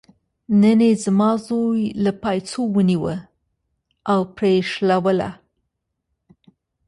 نن 0.61 0.79
یې 0.87 0.91
زما 1.03 1.29
زوی 1.45 1.81
له 2.03 2.11
پایڅې 2.21 2.59
ونیوه 2.75 3.15
او 4.11 4.19
پرې 4.35 4.51
یې 4.55 4.61
شلوله. 4.71 5.29